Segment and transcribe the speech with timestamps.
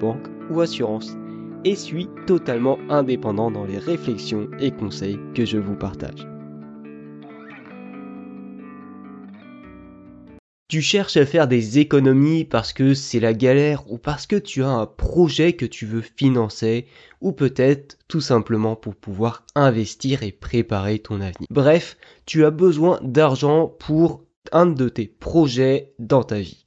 [0.00, 1.16] banque ou assurance,
[1.64, 6.26] et suis totalement indépendant dans les réflexions et conseils que je vous partage.
[10.74, 14.64] Tu cherches à faire des économies parce que c'est la galère ou parce que tu
[14.64, 16.86] as un projet que tu veux financer
[17.20, 21.46] ou peut-être tout simplement pour pouvoir investir et préparer ton avenir.
[21.50, 26.64] Bref, tu as besoin d'argent pour un de tes projets dans ta vie.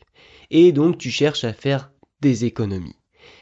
[0.52, 2.97] Et donc tu cherches à faire des économies.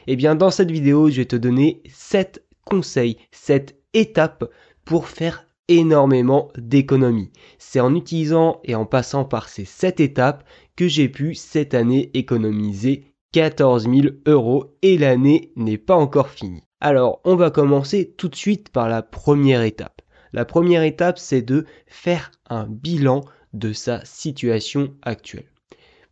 [0.08, 4.46] Eh bien dans cette vidéo, je vais te donner 7 conseils, 7 étapes
[4.84, 7.32] pour faire énormément d'économies.
[7.58, 10.44] C'est en utilisant et en passant par ces 7 étapes
[10.76, 16.64] que j'ai pu cette année économiser 14 000 euros et l'année n'est pas encore finie.
[16.80, 20.02] Alors on va commencer tout de suite par la première étape.
[20.34, 23.22] La première étape c'est de faire un bilan
[23.54, 25.50] de sa situation actuelle.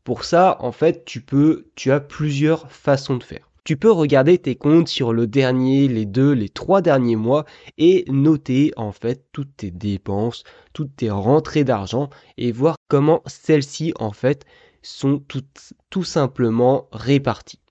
[0.03, 3.52] Pour ça, en fait, tu peux, tu as plusieurs façons de faire.
[3.63, 7.45] Tu peux regarder tes comptes sur le dernier, les deux, les trois derniers mois
[7.77, 13.93] et noter en fait toutes tes dépenses, toutes tes rentrées d'argent et voir comment celles-ci
[13.99, 14.45] en fait
[14.81, 17.61] sont toutes, tout simplement réparties.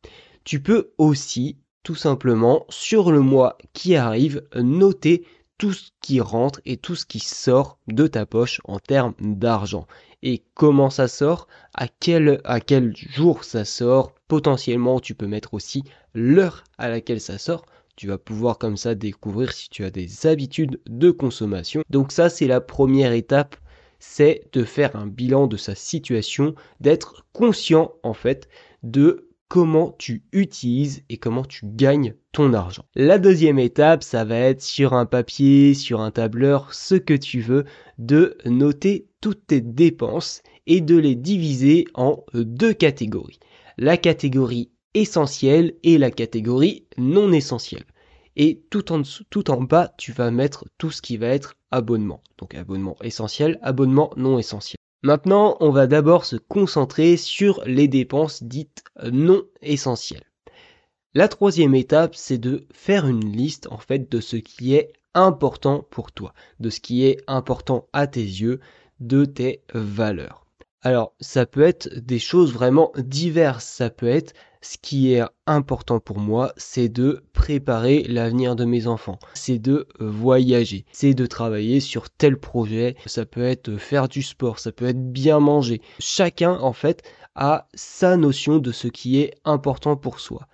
[0.45, 5.27] Tu peux aussi tout simplement sur le mois qui arrive noter
[5.59, 9.87] tout ce qui rentre et tout ce qui sort de ta poche en termes d'argent.
[10.55, 15.83] Comment ça sort, à quel, à quel jour ça sort, potentiellement tu peux mettre aussi
[16.15, 17.67] l'heure à laquelle ça sort.
[17.97, 21.83] Tu vas pouvoir comme ça découvrir si tu as des habitudes de consommation.
[21.91, 23.57] Donc ça c'est la première étape,
[23.99, 28.49] c'est de faire un bilan de sa situation, d'être conscient en fait
[28.83, 32.85] de comment tu utilises et comment tu gagnes ton argent.
[32.95, 37.41] La deuxième étape, ça va être sur un papier, sur un tableur, ce que tu
[37.41, 37.65] veux,
[37.99, 43.41] de noter toutes tes dépenses et de les diviser en deux catégories.
[43.79, 47.87] La catégorie essentielle et la catégorie non essentielle.
[48.37, 52.23] Et tout en, tout en bas, tu vas mettre tout ce qui va être abonnement.
[52.39, 54.77] Donc abonnement essentiel, abonnement non essentiel.
[55.03, 60.25] Maintenant, on va d'abord se concentrer sur les dépenses dites non essentielles.
[61.15, 65.87] La troisième étape, c'est de faire une liste en fait de ce qui est important
[65.91, 68.61] pour toi, de ce qui est important à tes yeux,
[69.07, 70.47] de tes valeurs.
[70.83, 73.65] Alors, ça peut être des choses vraiment diverses.
[73.65, 78.87] Ça peut être ce qui est important pour moi, c'est de préparer l'avenir de mes
[78.87, 79.19] enfants.
[79.35, 80.85] C'est de voyager.
[80.93, 82.97] C'est de travailler sur tel projet.
[83.07, 84.61] Ça peut être faire du sport.
[84.61, 85.83] Ça peut être bien manger.
[85.99, 87.03] Chacun, en fait,
[87.35, 90.47] a sa notion de ce qui est important pour soi.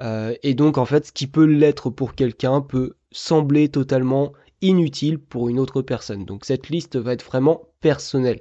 [0.00, 5.18] Euh, et donc, en fait, ce qui peut l'être pour quelqu'un peut sembler totalement inutile
[5.18, 6.24] pour une autre personne.
[6.24, 8.40] Donc, cette liste va être vraiment personnelle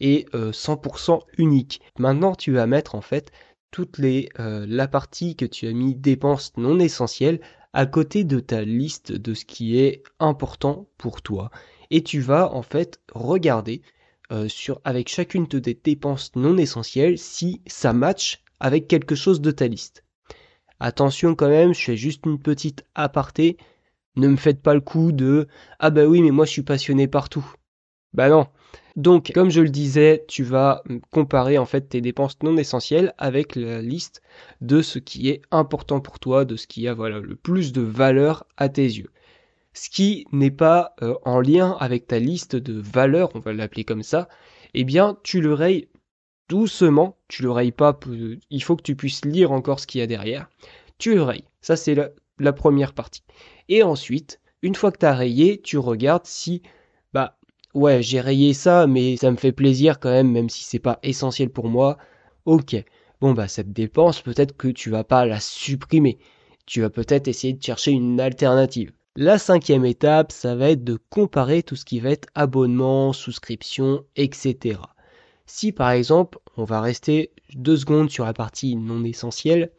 [0.00, 1.80] et 100% euh, unique.
[1.98, 3.30] Maintenant, tu vas mettre en fait
[3.70, 7.40] toute euh, la partie que tu as mis dépenses non essentielles
[7.72, 11.50] à côté de ta liste de ce qui est important pour toi.
[11.90, 13.82] Et tu vas en fait regarder
[14.32, 14.48] euh,
[14.84, 19.68] avec chacune de tes dépenses non essentielles si ça match avec quelque chose de ta
[19.68, 20.04] liste.
[20.80, 23.56] Attention quand même, je fais juste une petite aparté.
[24.16, 25.46] Ne me faites pas le coup de
[25.78, 27.46] Ah bah oui mais moi je suis passionné partout.
[28.12, 28.46] Bah non,
[28.96, 33.54] donc, comme je le disais, tu vas comparer en fait tes dépenses non essentielles avec
[33.54, 34.22] la liste
[34.62, 38.46] de ce qui est important pour toi, de ce qui a le plus de valeur
[38.56, 39.10] à tes yeux.
[39.74, 43.84] Ce qui n'est pas euh, en lien avec ta liste de valeurs, on va l'appeler
[43.84, 44.28] comme ça,
[44.72, 45.88] eh bien, tu le rayes
[46.48, 47.98] doucement, tu le rayes pas,
[48.48, 50.48] il faut que tu puisses lire encore ce qu'il y a derrière.
[50.96, 51.44] Tu le rayes.
[51.60, 53.22] Ça, c'est la, la première partie.
[53.68, 56.62] Et ensuite, une fois que tu as rayé, tu regardes si
[57.12, 57.36] bah
[57.74, 60.98] ouais, j'ai rayé ça, mais ça me fait plaisir quand même, même si c'est pas
[61.02, 61.98] essentiel pour moi.
[62.44, 62.76] Ok.
[63.20, 66.18] Bon bah cette dépense, peut-être que tu vas pas la supprimer.
[66.66, 68.92] Tu vas peut-être essayer de chercher une alternative.
[69.14, 74.04] La cinquième étape, ça va être de comparer tout ce qui va être abonnement, souscription,
[74.16, 74.78] etc.
[75.46, 79.70] Si par exemple, on va rester deux secondes sur la partie non essentielle,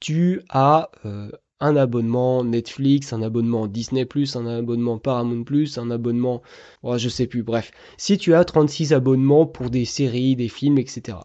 [0.00, 1.30] tu as euh,
[1.62, 5.44] un abonnement Netflix, un abonnement Disney+, un abonnement Paramount+,
[5.76, 6.42] un abonnement...
[6.82, 7.70] Oh, je sais plus, bref.
[7.96, 11.18] Si tu as 36 abonnements pour des séries, des films, etc.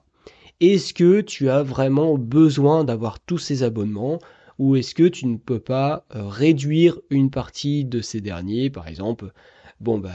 [0.59, 4.19] Est-ce que tu as vraiment besoin d'avoir tous ces abonnements
[4.59, 8.87] ou est-ce que tu ne peux pas euh, réduire une partie de ces derniers Par
[8.87, 9.33] exemple,
[9.81, 10.11] bon bah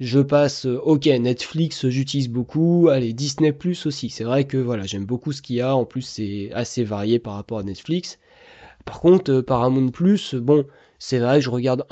[0.00, 4.10] je passe, euh, ok, Netflix, j'utilise beaucoup, allez, Disney Plus aussi.
[4.10, 5.76] C'est vrai que voilà, j'aime beaucoup ce qu'il y a.
[5.76, 8.18] En plus, c'est assez varié par rapport à Netflix.
[8.84, 10.64] Par contre, euh, Paramount Plus, bon,
[10.98, 11.86] c'est vrai je regarde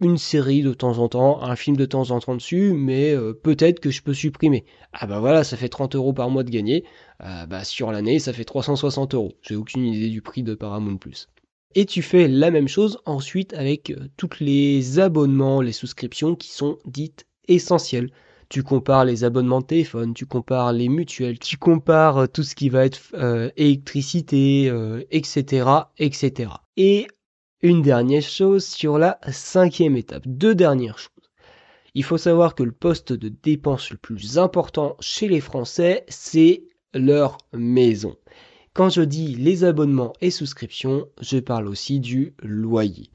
[0.00, 3.32] une série de temps en temps, un film de temps en temps dessus, mais euh,
[3.32, 4.64] peut-être que je peux supprimer.
[4.92, 6.84] Ah bah voilà, ça fait 30 euros par mois de gagner.
[7.20, 9.32] bah sur l'année, ça fait 360 euros.
[9.42, 11.28] J'ai aucune idée du prix de Paramount Plus.
[11.74, 16.78] Et tu fais la même chose ensuite avec toutes les abonnements, les souscriptions qui sont
[16.86, 18.10] dites essentiel.
[18.48, 22.54] Tu compares les abonnements de téléphone, tu compares les mutuelles, tu compares euh, tout ce
[22.54, 24.72] qui va être euh, électricité,
[25.10, 26.50] etc., euh, etc.
[26.76, 27.08] Et
[27.62, 30.22] une dernière chose sur la cinquième étape.
[30.26, 31.10] Deux dernières choses.
[31.94, 36.64] Il faut savoir que le poste de dépense le plus important chez les Français, c'est
[36.94, 38.16] leur maison.
[38.74, 43.10] Quand je dis les abonnements et souscriptions, je parle aussi du loyer.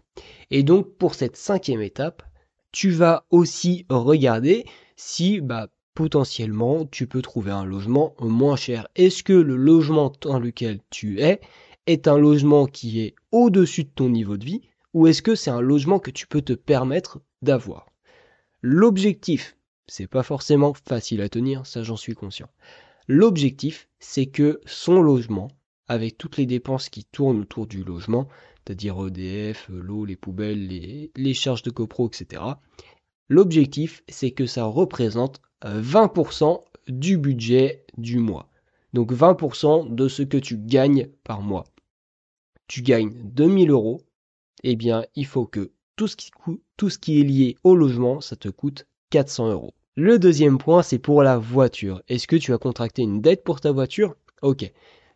[0.49, 2.23] Et donc pour cette cinquième étape,
[2.71, 4.65] tu vas aussi regarder
[5.03, 8.87] si bah, potentiellement tu peux trouver un logement moins cher.
[8.95, 11.41] Est-ce que le logement dans lequel tu es
[11.87, 14.61] est un logement qui est au-dessus de ton niveau de vie
[14.93, 17.87] ou est-ce que c'est un logement que tu peux te permettre d'avoir?
[18.61, 19.57] L'objectif,
[19.87, 22.49] c'est pas forcément facile à tenir, ça j'en suis conscient.
[23.07, 25.49] L'objectif, c'est que son logement,
[25.87, 28.27] avec toutes les dépenses qui tournent autour du logement,
[28.59, 30.67] c'est-à-dire EDF, l'eau, les poubelles,
[31.15, 32.43] les, charges de copro, etc.
[33.31, 38.49] L'objectif, c'est que ça représente 20% euh, du budget du mois.
[38.91, 41.63] Donc 20% de ce que tu gagnes par mois.
[42.67, 44.01] Tu gagnes 2000 euros,
[44.65, 46.29] eh bien il faut que tout ce, qui
[46.75, 49.73] tout ce qui est lié au logement, ça te coûte 400 euros.
[49.95, 52.01] Le deuxième point, c'est pour la voiture.
[52.09, 54.13] Est-ce que tu as contracté une dette pour ta voiture?
[54.41, 54.69] Ok.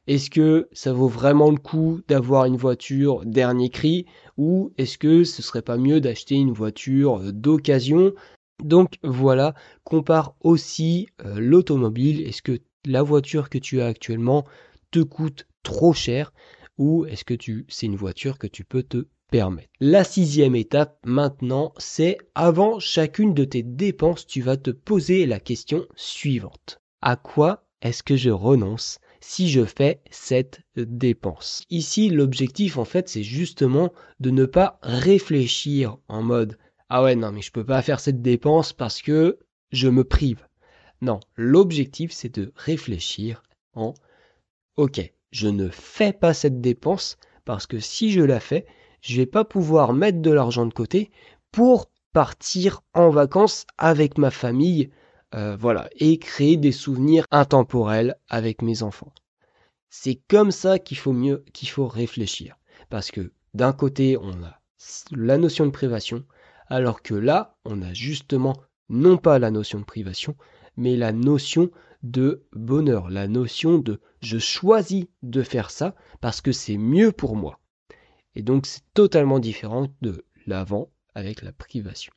[0.08, 4.06] Est-ce que ça vaut vraiment le coup d'avoir une voiture dernier cri
[4.38, 8.14] ou est-ce que ce serait pas mieux d'acheter une voiture d'occasion?
[8.64, 12.22] Donc voilà, compare aussi euh, l'automobile.
[12.22, 14.46] Est-ce que la voiture que tu as actuellement
[14.92, 16.34] te coûte trop cher
[16.78, 17.34] ou est-ce que
[17.68, 19.70] c'est une voiture que tu peux te permettre?
[19.80, 25.40] La sixième étape maintenant, c'est avant chacune de tes dépenses, tu vas te poser la
[25.40, 26.78] question suivante.
[27.02, 29.00] À quoi est-ce que je renonce?
[29.22, 31.64] Si je fais cette dépense.
[31.70, 36.58] Ici, l'objectif, en fait, c'est justement de ne pas réfléchir en mode
[36.90, 39.40] ah ouais, non, mais je peux pas faire cette dépense parce que
[39.72, 40.46] je me prive.
[41.02, 43.42] Non, l'objectif, c'est de réfléchir
[43.74, 43.94] en
[44.78, 48.66] ok, je ne fais pas cette dépense parce que si je la fais,
[49.02, 51.12] je vais pas pouvoir mettre de l'argent de côté
[51.52, 54.90] pour partir en vacances avec ma famille
[55.36, 59.14] euh, voilà, et créer des souvenirs intemporels avec mes enfants.
[59.90, 62.58] C'est comme ça qu'il faut mieux, qu'il faut réfléchir.
[62.90, 64.62] Parce que d'un côté, on a
[65.12, 66.24] la notion de privation,
[66.68, 68.56] alors que là, on a justement
[68.90, 70.36] non pas la notion de privation,
[70.78, 71.72] mais la notion
[72.04, 77.36] de bonheur, la notion de je choisis de faire ça parce que c'est mieux pour
[77.36, 77.60] moi.
[78.36, 82.14] Et donc c'est totalement différent de l'avant avec la privation.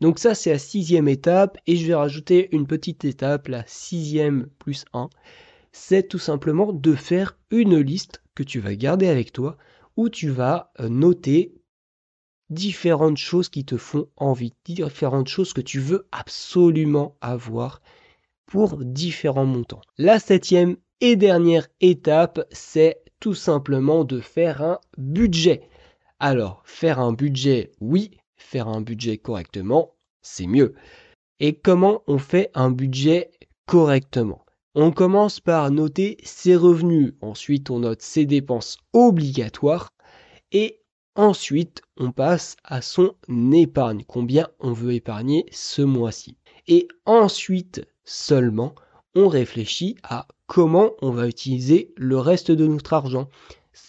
[0.00, 1.58] Donc ça, c'est la sixième étape.
[1.66, 5.08] Et je vais rajouter une petite étape, la sixième plus 1.
[5.72, 9.56] C'est tout simplement de faire une liste que tu vas garder avec toi
[9.96, 11.54] où tu vas euh, noter
[12.50, 17.82] différentes choses qui te font envie, différentes choses que tu veux absolument avoir
[18.46, 19.82] pour différents montants.
[19.98, 25.68] La septième et dernière étape, c'est tout simplement de faire un budget.
[26.18, 30.74] Alors, faire un budget, oui, faire un budget correctement, c'est mieux.
[31.40, 33.30] Et comment on fait un budget
[33.66, 34.44] correctement?
[34.74, 39.90] On commence par noter ses revenus, ensuite on note ses dépenses obligatoires
[40.52, 40.80] et
[41.14, 43.14] ensuite on passe à son
[43.52, 46.36] épargne, combien on veut épargner ce mois-ci.
[46.66, 48.74] Et ensuite seulement
[49.14, 53.28] on réfléchit à comment on va utiliser le reste de notre argent.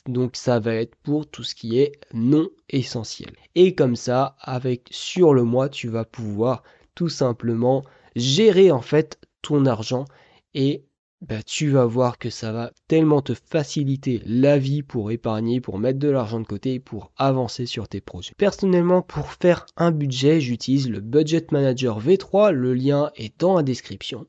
[0.08, 3.32] Donc ça va être pour tout ce qui est non essentiel.
[3.56, 6.64] Et comme ça, avec sur le mois, tu vas pouvoir
[6.96, 7.84] tout simplement
[8.16, 10.06] gérer en fait ton argent
[10.54, 10.84] et
[11.22, 15.78] bah, tu vas voir que ça va tellement te faciliter la vie pour épargner, pour
[15.78, 18.34] mettre de l'argent de côté, pour avancer sur tes projets.
[18.38, 23.64] Personnellement, pour faire un budget, j'utilise le Budget Manager V3, le lien est dans la
[23.64, 24.28] description.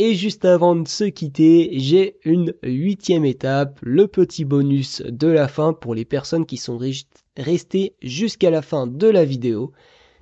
[0.00, 5.48] Et juste avant de se quitter, j'ai une huitième étape, le petit bonus de la
[5.48, 6.78] fin pour les personnes qui sont
[7.36, 9.72] restées jusqu'à la fin de la vidéo.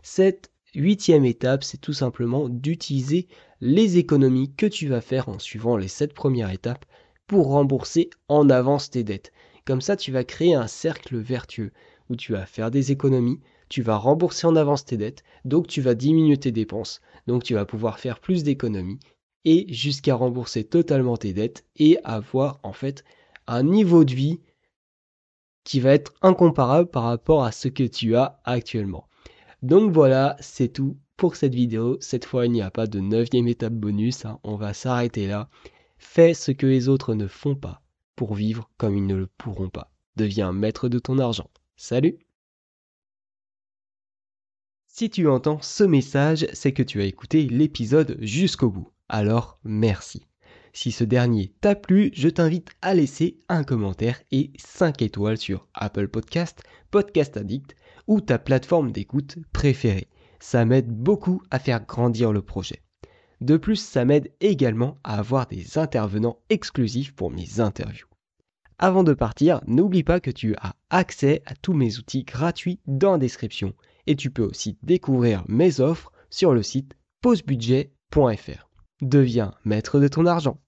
[0.02, 3.28] Cette huitième étape, c'est tout simplement d'utiliser
[3.60, 6.86] les économies que tu vas faire en suivant les sept premières étapes
[7.26, 9.30] pour rembourser en avance tes dettes.
[9.66, 11.72] Comme ça, tu vas créer un cercle vertueux
[12.08, 15.82] où tu vas faire des économies, tu vas rembourser en avance tes dettes, donc tu
[15.82, 19.00] vas diminuer tes dépenses, donc tu vas pouvoir faire plus d'économies
[19.46, 23.04] et jusqu'à rembourser totalement tes dettes et avoir en fait
[23.46, 24.40] un niveau de vie
[25.62, 29.08] qui va être incomparable par rapport à ce que tu as actuellement.
[29.62, 31.96] Donc voilà, c'est tout pour cette vidéo.
[32.00, 34.40] Cette fois, il n'y a pas de neuvième étape bonus, hein.
[34.42, 35.48] on va s'arrêter là.
[35.96, 37.82] Fais ce que les autres ne font pas
[38.16, 39.92] pour vivre comme ils ne le pourront pas.
[40.16, 41.50] Deviens maître de ton argent.
[41.76, 42.18] Salut
[44.88, 48.90] Si tu entends ce message, c'est que tu as écouté l'épisode jusqu'au bout.
[49.08, 50.26] Alors merci.
[50.72, 55.66] Si ce dernier t'a plu, je t'invite à laisser un commentaire et 5 étoiles sur
[55.74, 57.74] Apple Podcast, Podcast Addict
[58.06, 60.08] ou ta plateforme d'écoute préférée.
[60.38, 62.82] Ça m'aide beaucoup à faire grandir le projet.
[63.40, 68.08] De plus, ça m'aide également à avoir des intervenants exclusifs pour mes interviews.
[68.78, 73.12] Avant de partir, n'oublie pas que tu as accès à tous mes outils gratuits dans
[73.12, 73.72] la description
[74.06, 78.65] et tu peux aussi découvrir mes offres sur le site pausebudget.fr.
[79.02, 80.58] Deviens maître de ton argent.